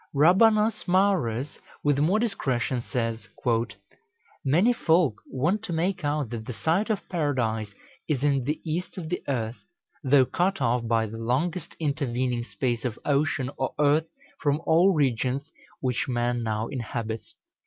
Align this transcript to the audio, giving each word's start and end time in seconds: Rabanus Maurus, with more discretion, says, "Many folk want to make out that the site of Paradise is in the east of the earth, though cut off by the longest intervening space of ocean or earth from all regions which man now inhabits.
Rabanus 0.15 0.87
Maurus, 0.87 1.59
with 1.83 1.99
more 1.99 2.17
discretion, 2.17 2.81
says, 2.81 3.27
"Many 4.43 4.73
folk 4.73 5.21
want 5.27 5.61
to 5.65 5.73
make 5.73 6.03
out 6.03 6.31
that 6.31 6.47
the 6.47 6.53
site 6.53 6.89
of 6.89 7.07
Paradise 7.07 7.75
is 8.09 8.23
in 8.23 8.45
the 8.45 8.59
east 8.65 8.97
of 8.97 9.09
the 9.09 9.21
earth, 9.27 9.57
though 10.03 10.25
cut 10.25 10.59
off 10.59 10.87
by 10.87 11.05
the 11.05 11.19
longest 11.19 11.75
intervening 11.79 12.43
space 12.45 12.83
of 12.83 12.97
ocean 13.05 13.51
or 13.57 13.75
earth 13.77 14.07
from 14.39 14.59
all 14.65 14.91
regions 14.91 15.51
which 15.81 16.07
man 16.07 16.41
now 16.41 16.65
inhabits. 16.67 17.35